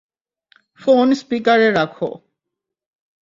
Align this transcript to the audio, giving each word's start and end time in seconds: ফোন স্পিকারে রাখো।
ফোন 0.79 1.07
স্পিকারে 1.13 1.67
রাখো। 1.71 2.09